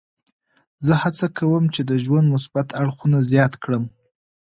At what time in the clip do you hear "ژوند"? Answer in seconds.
2.03-2.27